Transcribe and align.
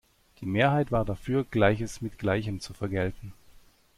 Die 0.39 0.47
Mehrheit 0.47 0.91
war 0.91 1.05
dafür, 1.05 1.43
Gleiches 1.43 2.01
mit 2.01 2.17
Gleichem 2.17 2.59
zu 2.59 2.73
vergelten. 2.73 3.33